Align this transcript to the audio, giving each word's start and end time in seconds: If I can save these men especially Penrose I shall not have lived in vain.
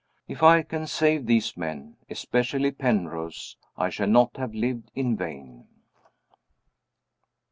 If 0.27 0.41
I 0.41 0.63
can 0.63 0.87
save 0.87 1.27
these 1.27 1.55
men 1.55 1.95
especially 2.09 2.71
Penrose 2.71 3.55
I 3.77 3.91
shall 3.91 4.07
not 4.07 4.35
have 4.37 4.55
lived 4.55 4.89
in 4.95 5.15
vain. 5.15 5.67